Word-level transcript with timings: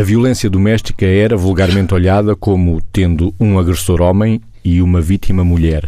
A 0.00 0.02
violência 0.02 0.48
doméstica 0.48 1.04
era 1.04 1.36
vulgarmente 1.36 1.92
olhada 1.92 2.34
como 2.34 2.80
tendo 2.90 3.34
um 3.38 3.58
agressor 3.58 4.00
homem 4.00 4.40
e 4.64 4.80
uma 4.80 4.98
vítima 4.98 5.44
mulher. 5.44 5.86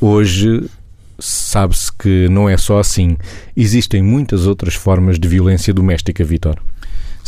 Hoje 0.00 0.68
sabe-se 1.20 1.92
que 1.96 2.28
não 2.28 2.48
é 2.48 2.56
só 2.56 2.80
assim. 2.80 3.16
Existem 3.56 4.02
muitas 4.02 4.44
outras 4.44 4.74
formas 4.74 5.20
de 5.20 5.28
violência 5.28 5.72
doméstica, 5.72 6.24
Vitor. 6.24 6.60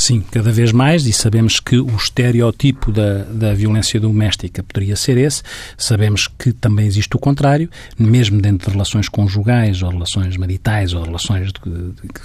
Sim, 0.01 0.25
cada 0.31 0.51
vez 0.51 0.73
mais, 0.73 1.07
e 1.07 1.13
sabemos 1.13 1.61
que 1.61 1.79
o 1.79 1.95
estereotipo 1.95 2.91
da, 2.91 3.19
da 3.25 3.53
violência 3.53 4.01
doméstica 4.01 4.63
poderia 4.63 4.97
ser 4.97 5.19
esse. 5.19 5.43
Sabemos 5.77 6.27
que 6.27 6.55
também 6.55 6.87
existe 6.87 7.15
o 7.17 7.19
contrário, 7.19 7.69
mesmo 7.99 8.41
dentro 8.41 8.69
de 8.69 8.73
relações 8.73 9.11
conjugais, 9.11 9.83
ou 9.83 9.91
relações 9.91 10.39
maritais, 10.39 10.95
ou 10.95 11.03
relações 11.03 11.53
de, 11.53 11.61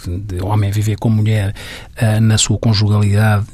de, 0.08 0.20
de 0.20 0.42
homem 0.42 0.72
viver 0.72 0.96
com 0.96 1.10
mulher 1.10 1.54
uh, 2.02 2.22
na 2.22 2.38
sua 2.38 2.58
conjugalidade. 2.58 3.46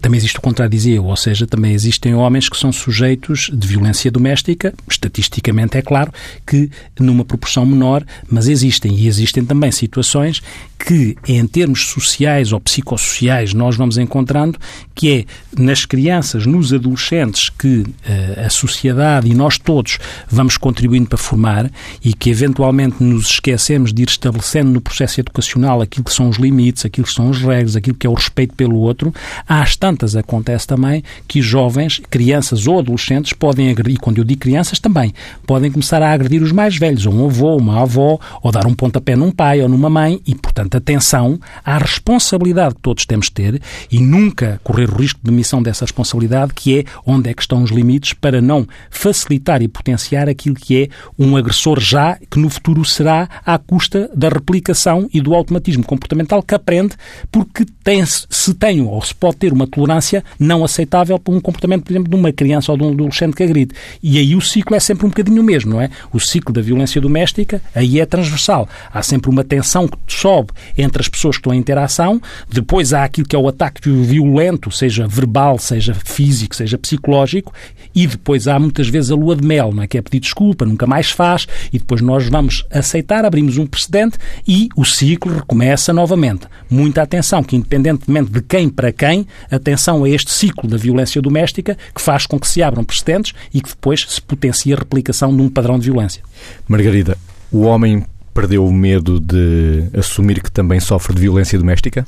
Também 0.00 0.16
existe 0.16 0.38
o 0.38 0.42
contrário, 0.42 0.70
dizia 0.70 0.96
eu, 0.96 1.04
ou 1.04 1.16
seja, 1.16 1.46
também 1.46 1.74
existem 1.74 2.14
homens 2.14 2.48
que 2.48 2.56
são 2.56 2.72
sujeitos 2.72 3.50
de 3.52 3.68
violência 3.68 4.10
doméstica, 4.10 4.72
estatisticamente 4.88 5.76
é 5.76 5.82
claro 5.82 6.10
que 6.46 6.70
numa 6.98 7.22
proporção 7.22 7.66
menor, 7.66 8.02
mas 8.30 8.48
existem. 8.48 8.94
E 8.94 9.06
existem 9.06 9.44
também 9.44 9.70
situações 9.70 10.40
que, 10.78 11.18
em 11.26 11.46
termos 11.46 11.86
sociais 11.88 12.50
ou 12.50 12.60
psicossociais, 12.60 13.52
nós 13.58 13.76
vamos 13.76 13.98
encontrando, 13.98 14.58
que 14.94 15.10
é 15.10 15.24
nas 15.60 15.84
crianças, 15.84 16.46
nos 16.46 16.72
adolescentes, 16.72 17.50
que 17.50 17.80
uh, 17.80 18.46
a 18.46 18.50
sociedade 18.50 19.28
e 19.28 19.34
nós 19.34 19.58
todos 19.58 19.98
vamos 20.28 20.56
contribuindo 20.56 21.08
para 21.08 21.18
formar 21.18 21.70
e 22.02 22.14
que 22.14 22.30
eventualmente 22.30 23.02
nos 23.02 23.26
esquecemos 23.26 23.92
de 23.92 24.02
ir 24.02 24.08
estabelecendo 24.08 24.70
no 24.70 24.80
processo 24.80 25.20
educacional 25.20 25.80
aquilo 25.80 26.04
que 26.04 26.12
são 26.12 26.28
os 26.28 26.38
limites, 26.38 26.84
aquilo 26.84 27.06
que 27.06 27.12
são 27.12 27.30
as 27.30 27.40
regras, 27.40 27.76
aquilo 27.76 27.96
que 27.96 28.06
é 28.06 28.10
o 28.10 28.14
respeito 28.14 28.54
pelo 28.54 28.76
outro, 28.76 29.12
às 29.48 29.76
tantas 29.76 30.16
acontece 30.16 30.66
também 30.66 31.02
que 31.26 31.42
jovens, 31.42 32.00
crianças 32.10 32.66
ou 32.66 32.78
adolescentes 32.78 33.32
podem 33.32 33.70
agredir, 33.70 33.98
quando 34.00 34.18
eu 34.18 34.24
digo 34.24 34.40
crianças 34.40 34.78
também, 34.78 35.12
podem 35.46 35.70
começar 35.70 36.02
a 36.02 36.12
agredir 36.12 36.42
os 36.42 36.52
mais 36.52 36.76
velhos, 36.76 37.06
ou 37.06 37.12
um 37.12 37.26
avô, 37.26 37.56
uma 37.56 37.82
avó, 37.82 38.18
ou 38.42 38.52
dar 38.52 38.66
um 38.66 38.74
pontapé 38.74 39.16
num 39.16 39.30
pai 39.30 39.60
ou 39.60 39.68
numa 39.68 39.90
mãe, 39.90 40.20
e 40.26 40.34
portanto 40.34 40.76
atenção 40.76 41.38
à 41.64 41.78
responsabilidade 41.78 42.76
que 42.76 42.80
todos 42.80 43.04
temos 43.04 43.26
de 43.26 43.32
ter 43.32 43.47
e 43.90 44.00
nunca 44.00 44.60
correr 44.62 44.90
o 44.90 44.96
risco 44.96 45.20
de 45.22 45.30
demissão 45.30 45.62
dessa 45.62 45.84
responsabilidade, 45.84 46.54
que 46.54 46.78
é 46.80 46.84
onde 47.06 47.30
é 47.30 47.34
que 47.34 47.42
estão 47.42 47.62
os 47.62 47.70
limites 47.70 48.12
para 48.12 48.40
não 48.40 48.66
facilitar 48.90 49.62
e 49.62 49.68
potenciar 49.68 50.28
aquilo 50.28 50.54
que 50.54 50.82
é 50.82 50.88
um 51.18 51.36
agressor 51.36 51.80
já, 51.80 52.18
que 52.30 52.38
no 52.38 52.50
futuro 52.50 52.84
será 52.84 53.28
à 53.44 53.58
custa 53.58 54.10
da 54.14 54.28
replicação 54.28 55.08
e 55.12 55.20
do 55.20 55.34
automatismo 55.34 55.84
comportamental 55.84 56.42
que 56.42 56.54
aprende 56.54 56.96
porque 57.30 57.64
tem, 57.82 58.04
se 58.06 58.54
tem 58.54 58.80
ou 58.82 59.02
se 59.02 59.14
pode 59.14 59.36
ter 59.36 59.52
uma 59.52 59.66
tolerância 59.66 60.24
não 60.38 60.64
aceitável 60.64 61.18
para 61.18 61.34
um 61.34 61.40
comportamento, 61.40 61.84
por 61.84 61.92
exemplo, 61.92 62.10
de 62.10 62.16
uma 62.16 62.32
criança 62.32 62.72
ou 62.72 62.78
de 62.78 62.84
um 62.84 62.92
adolescente 62.92 63.34
que 63.34 63.42
agride. 63.42 63.74
E 64.02 64.18
aí 64.18 64.34
o 64.34 64.40
ciclo 64.40 64.76
é 64.76 64.80
sempre 64.80 65.06
um 65.06 65.08
bocadinho 65.08 65.42
o 65.42 65.44
mesmo, 65.44 65.72
não 65.72 65.80
é? 65.80 65.90
O 66.12 66.20
ciclo 66.20 66.52
da 66.52 66.60
violência 66.60 67.00
doméstica 67.00 67.62
aí 67.74 68.00
é 68.00 68.06
transversal. 68.06 68.68
Há 68.92 69.02
sempre 69.02 69.30
uma 69.30 69.44
tensão 69.44 69.88
que 69.88 69.96
sobe 70.06 70.52
entre 70.76 71.00
as 71.00 71.08
pessoas 71.08 71.36
que 71.36 71.40
estão 71.40 71.54
em 71.54 71.58
interação, 71.58 72.20
depois 72.48 72.92
há 72.92 73.04
aquilo 73.04 73.26
que 73.26 73.36
é 73.36 73.37
o 73.38 73.48
ataque 73.48 73.88
violento, 73.88 74.70
seja 74.70 75.06
verbal, 75.06 75.58
seja 75.58 75.94
físico, 75.94 76.54
seja 76.54 76.76
psicológico, 76.76 77.52
e 77.94 78.06
depois 78.06 78.46
há 78.46 78.58
muitas 78.58 78.88
vezes 78.88 79.10
a 79.10 79.14
lua 79.14 79.36
de 79.36 79.46
mel, 79.46 79.72
não 79.72 79.82
é? 79.82 79.86
que 79.86 79.98
é 79.98 80.02
pedir 80.02 80.20
desculpa, 80.20 80.64
nunca 80.64 80.86
mais 80.86 81.10
faz, 81.10 81.46
e 81.72 81.78
depois 81.78 82.00
nós 82.00 82.28
vamos 82.28 82.64
aceitar, 82.70 83.24
abrimos 83.24 83.58
um 83.58 83.66
precedente 83.66 84.18
e 84.46 84.68
o 84.76 84.84
ciclo 84.84 85.34
recomeça 85.34 85.92
novamente. 85.92 86.46
Muita 86.70 87.02
atenção, 87.02 87.42
que 87.42 87.56
independentemente 87.56 88.30
de 88.30 88.42
quem 88.42 88.68
para 88.68 88.92
quem, 88.92 89.26
atenção 89.50 90.04
a 90.04 90.08
este 90.08 90.30
ciclo 90.30 90.68
da 90.68 90.76
violência 90.76 91.20
doméstica 91.20 91.76
que 91.94 92.00
faz 92.00 92.26
com 92.26 92.38
que 92.38 92.48
se 92.48 92.62
abram 92.62 92.84
precedentes 92.84 93.34
e 93.52 93.60
que 93.60 93.70
depois 93.70 94.06
se 94.08 94.20
potencie 94.20 94.72
a 94.72 94.76
replicação 94.76 95.34
de 95.34 95.42
um 95.42 95.48
padrão 95.48 95.78
de 95.78 95.90
violência. 95.90 96.22
Margarida, 96.68 97.16
o 97.50 97.62
homem 97.62 98.04
perdeu 98.38 98.64
o 98.64 98.72
medo 98.72 99.18
de 99.18 99.88
assumir 99.92 100.40
que 100.40 100.50
também 100.50 100.78
sofre 100.78 101.12
de 101.12 101.20
violência 101.20 101.58
doméstica? 101.58 102.06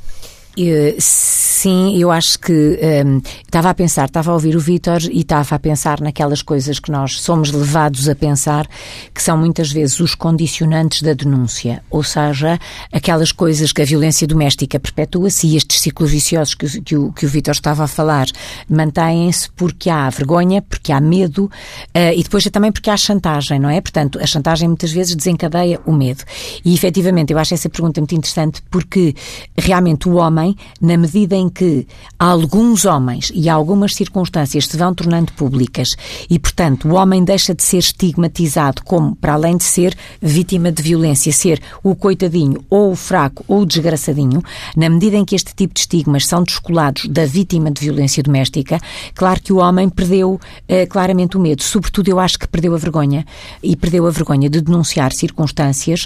Uh, 0.57 0.95
sim, 0.99 1.97
eu 1.97 2.11
acho 2.11 2.37
que 2.39 2.51
um, 2.51 2.85
ehm, 2.85 3.21
estava 3.45 3.69
a 3.69 3.73
pensar, 3.73 4.05
estava 4.05 4.31
a 4.31 4.33
ouvir 4.33 4.55
o 4.55 4.59
Vítor 4.59 4.99
e 5.11 5.21
estava 5.21 5.55
a 5.55 5.59
pensar 5.59 6.01
naquelas 6.01 6.41
coisas 6.41 6.79
que 6.79 6.91
nós 6.91 7.21
somos 7.21 7.51
levados 7.51 8.09
a 8.09 8.15
pensar, 8.15 8.67
que 9.13 9.21
são 9.21 9.37
muitas 9.37 9.71
vezes 9.71 9.99
os 9.99 10.15
condicionantes 10.15 11.01
da 11.03 11.13
denúncia, 11.13 11.83
ou 11.89 12.03
seja, 12.03 12.59
aquelas 12.91 13.31
coisas 13.31 13.71
que 13.71 13.81
a 13.81 13.85
violência 13.85 14.27
doméstica 14.27 14.79
perpetua-se 14.79 15.47
e 15.47 15.55
estes 15.55 15.79
ciclos 15.79 16.11
viciosos 16.11 16.55
que, 16.55 16.81
que 16.81 16.97
o, 16.97 17.13
que 17.13 17.25
o 17.25 17.29
Vítor 17.29 17.53
estava 17.53 17.83
a 17.83 17.87
falar 17.87 18.27
mantêm-se 18.67 19.49
porque 19.51 19.89
há 19.89 20.09
vergonha, 20.09 20.61
porque 20.61 20.91
há 20.91 20.99
medo 20.99 21.45
uh, 21.45 22.13
e 22.15 22.23
depois 22.23 22.43
também 22.51 22.71
porque 22.71 22.89
há 22.89 22.97
chantagem, 22.97 23.59
não 23.59 23.69
é? 23.69 23.79
Portanto, 23.79 24.19
a 24.19 24.25
chantagem 24.25 24.67
muitas 24.67 24.91
vezes 24.91 25.15
desencadeia 25.15 25.79
o 25.85 25.93
medo. 25.93 26.23
E 26.65 26.73
efetivamente, 26.73 27.31
eu 27.31 27.37
acho 27.37 27.53
essa 27.53 27.69
pergunta 27.69 28.01
muito 28.01 28.15
interessante 28.15 28.63
porque 28.69 29.15
realmente 29.55 30.09
o 30.09 30.15
homem 30.15 30.40
homem, 30.41 30.55
na 30.79 30.97
medida 30.97 31.35
em 31.35 31.47
que 31.47 31.87
alguns 32.17 32.85
homens 32.85 33.31
e 33.33 33.47
algumas 33.47 33.93
circunstâncias 33.93 34.67
se 34.67 34.77
vão 34.77 34.93
tornando 34.93 35.31
públicas 35.33 35.95
e, 36.29 36.39
portanto, 36.39 36.87
o 36.87 36.95
homem 36.95 37.23
deixa 37.23 37.53
de 37.53 37.63
ser 37.63 37.77
estigmatizado 37.77 38.83
como, 38.83 39.15
para 39.15 39.33
além 39.33 39.57
de 39.57 39.63
ser 39.63 39.95
vítima 40.21 40.71
de 40.71 40.81
violência, 40.81 41.31
ser 41.31 41.61
o 41.83 41.95
coitadinho 41.95 42.63
ou 42.69 42.91
o 42.91 42.95
fraco 42.95 43.45
ou 43.47 43.61
o 43.61 43.65
desgraçadinho, 43.65 44.41
na 44.75 44.89
medida 44.89 45.15
em 45.15 45.25
que 45.25 45.35
este 45.35 45.53
tipo 45.53 45.73
de 45.73 45.81
estigmas 45.81 46.25
são 46.25 46.43
descolados 46.43 47.07
da 47.07 47.25
vítima 47.25 47.69
de 47.71 47.81
violência 47.81 48.23
doméstica, 48.23 48.79
claro 49.13 49.41
que 49.41 49.53
o 49.53 49.57
homem 49.57 49.89
perdeu 49.89 50.39
eh, 50.67 50.85
claramente 50.85 51.37
o 51.37 51.39
medo. 51.39 51.63
Sobretudo, 51.63 52.09
eu 52.09 52.19
acho 52.19 52.39
que 52.39 52.47
perdeu 52.47 52.73
a 52.73 52.77
vergonha 52.77 53.25
e 53.61 53.75
perdeu 53.75 54.07
a 54.07 54.11
vergonha 54.11 54.49
de 54.49 54.61
denunciar 54.61 55.13
circunstâncias 55.13 56.05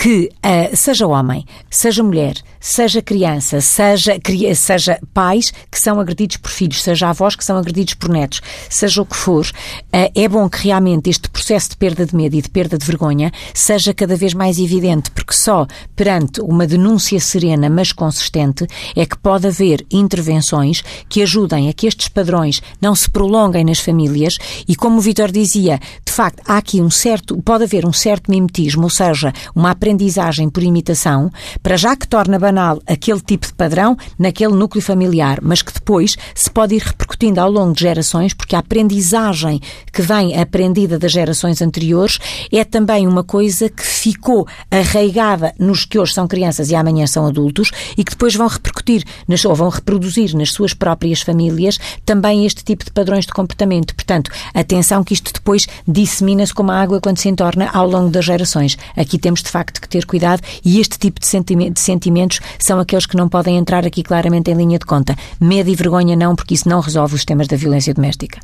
que, 0.00 0.30
uh, 0.36 0.74
seja 0.74 1.06
homem, 1.06 1.44
seja 1.70 2.02
mulher, 2.02 2.34
seja 2.58 3.02
criança, 3.02 3.60
seja, 3.60 4.18
seja 4.56 4.98
pais 5.12 5.52
que 5.70 5.78
são 5.78 6.00
agredidos 6.00 6.38
por 6.38 6.50
filhos, 6.50 6.82
seja 6.82 7.10
avós 7.10 7.36
que 7.36 7.44
são 7.44 7.58
agredidos 7.58 7.92
por 7.92 8.08
netos, 8.08 8.40
seja 8.70 9.02
o 9.02 9.04
que 9.04 9.14
for, 9.14 9.44
uh, 9.44 10.10
é 10.14 10.26
bom 10.26 10.48
que 10.48 10.64
realmente 10.64 11.10
este 11.10 11.28
processo 11.28 11.70
de 11.70 11.76
perda 11.76 12.06
de 12.06 12.16
medo 12.16 12.34
e 12.34 12.40
de 12.40 12.48
perda 12.48 12.78
de 12.78 12.86
vergonha 12.86 13.30
seja 13.52 13.92
cada 13.92 14.16
vez 14.16 14.32
mais 14.32 14.58
evidente, 14.58 15.10
porque 15.10 15.34
só 15.34 15.66
perante 15.94 16.40
uma 16.40 16.66
denúncia 16.66 17.20
serena, 17.20 17.68
mas 17.68 17.92
consistente, 17.92 18.66
é 18.96 19.04
que 19.04 19.18
pode 19.18 19.48
haver 19.48 19.84
intervenções 19.90 20.82
que 21.10 21.20
ajudem 21.22 21.68
a 21.68 21.74
que 21.74 21.86
estes 21.86 22.08
padrões 22.08 22.62
não 22.80 22.94
se 22.94 23.10
prolonguem 23.10 23.66
nas 23.66 23.80
famílias. 23.80 24.38
E, 24.66 24.74
como 24.74 24.96
o 24.96 25.00
Vitor 25.00 25.30
dizia, 25.30 25.78
de 26.06 26.12
facto, 26.12 26.42
há 26.46 26.56
aqui 26.56 26.80
um 26.80 26.90
certo, 26.90 27.36
pode 27.42 27.64
haver 27.64 27.84
um 27.84 27.92
certo 27.92 28.30
mimetismo, 28.30 28.84
ou 28.84 28.90
seja, 28.90 29.30
uma 29.54 29.70
aprendizagem 29.72 29.89
aprendizagem 29.90 30.48
por 30.48 30.62
imitação, 30.62 31.32
para 31.60 31.76
já 31.76 31.96
que 31.96 32.06
torna 32.06 32.38
banal 32.38 32.80
aquele 32.86 33.20
tipo 33.20 33.46
de 33.46 33.52
padrão 33.52 33.96
naquele 34.16 34.54
núcleo 34.54 34.80
familiar, 34.80 35.40
mas 35.42 35.62
que 35.62 35.72
depois 35.72 36.16
se 36.32 36.48
pode 36.48 36.76
ir 36.76 36.82
repercutindo 36.82 37.40
ao 37.40 37.50
longo 37.50 37.74
de 37.74 37.80
gerações, 37.80 38.32
porque 38.32 38.54
a 38.54 38.60
aprendizagem 38.60 39.60
que 39.92 40.00
vem 40.00 40.40
aprendida 40.40 40.96
das 40.96 41.10
gerações 41.10 41.60
anteriores 41.60 42.18
é 42.52 42.62
também 42.62 43.08
uma 43.08 43.24
coisa 43.24 43.68
que 43.68 43.84
ficou 43.84 44.46
arraigada 44.70 45.52
nos 45.58 45.84
que 45.84 45.98
hoje 45.98 46.14
são 46.14 46.28
crianças 46.28 46.70
e 46.70 46.76
amanhã 46.76 47.06
são 47.06 47.26
adultos 47.26 47.72
e 47.98 48.04
que 48.04 48.12
depois 48.12 48.36
vão 48.36 48.46
repercutir 48.46 49.02
nas, 49.26 49.44
ou 49.44 49.56
vão 49.56 49.68
reproduzir 49.68 50.36
nas 50.36 50.52
suas 50.52 50.72
próprias 50.72 51.20
famílias 51.20 51.78
também 52.04 52.46
este 52.46 52.62
tipo 52.62 52.84
de 52.84 52.92
padrões 52.92 53.26
de 53.26 53.32
comportamento. 53.32 53.92
Portanto, 53.94 54.30
atenção 54.54 55.02
que 55.02 55.14
isto 55.14 55.32
depois 55.32 55.62
dissemina-se 55.86 56.54
como 56.54 56.70
a 56.70 56.80
água 56.80 57.00
quando 57.00 57.18
se 57.18 57.28
entorna 57.28 57.68
ao 57.72 57.88
longo 57.88 58.10
das 58.10 58.24
gerações. 58.24 58.78
Aqui 58.96 59.18
temos 59.18 59.42
de 59.42 59.48
facto 59.48 59.79
que 59.80 59.88
ter 59.88 60.04
cuidado 60.06 60.42
e 60.64 60.80
este 60.80 60.98
tipo 60.98 61.20
de, 61.20 61.70
de 61.70 61.80
sentimentos 61.80 62.40
são 62.58 62.78
aqueles 62.78 63.06
que 63.06 63.16
não 63.16 63.28
podem 63.28 63.56
entrar 63.56 63.86
aqui 63.86 64.02
claramente 64.02 64.50
em 64.50 64.54
linha 64.54 64.78
de 64.78 64.84
conta. 64.84 65.16
Medo 65.40 65.70
e 65.70 65.74
vergonha 65.74 66.16
não, 66.16 66.34
porque 66.36 66.54
isso 66.54 66.68
não 66.68 66.80
resolve 66.80 67.14
os 67.14 67.24
temas 67.24 67.48
da 67.48 67.56
violência 67.56 67.94
doméstica. 67.94 68.40